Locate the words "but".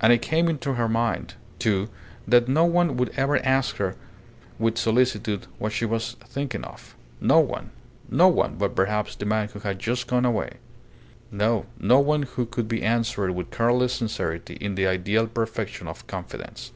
8.56-8.74